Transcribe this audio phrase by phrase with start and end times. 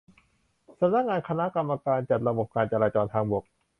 [0.79, 3.43] สำนักงานคณะกรรมการจัดระบบการจราจรทางบก